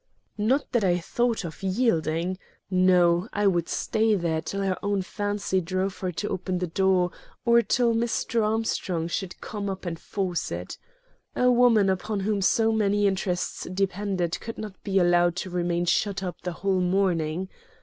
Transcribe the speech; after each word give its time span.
Not 0.39 0.71
that 0.71 0.83
I 0.83 0.97
thought 0.97 1.45
of 1.45 1.61
yielding. 1.61 2.39
No, 2.71 3.29
I 3.33 3.45
would 3.45 3.69
stay 3.69 4.15
there 4.15 4.41
till 4.41 4.61
her 4.61 4.75
own 4.83 5.03
fancy 5.03 5.61
drove 5.61 5.99
her 5.99 6.11
to 6.13 6.29
open 6.29 6.57
the 6.57 6.65
door, 6.65 7.11
or 7.45 7.61
till 7.61 7.93
Mr. 7.93 8.43
Armstrong 8.43 9.07
should 9.07 9.39
come 9.41 9.69
up 9.69 9.85
and 9.85 9.99
force 9.99 10.51
it. 10.51 10.79
A 11.35 11.51
woman 11.51 11.87
upon 11.87 12.21
whom 12.21 12.41
so 12.41 12.71
many 12.71 13.05
interests 13.05 13.65
depended 13.71 14.39
would 14.47 14.57
not 14.57 14.83
be 14.83 14.97
allowed 14.97 15.35
to 15.35 15.51
remain 15.51 15.85
shut 15.85 16.23
up 16.23 16.41
the 16.41 16.51
whole 16.65 16.79
morning. 16.81 17.47